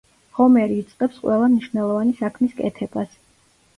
ჰომერი 0.37 0.77
იწყებს 0.83 1.21
ყველა 1.25 1.49
მნიშვნელოვანი 1.53 2.17
საქმის 2.23 2.57
კეთებას. 2.63 3.15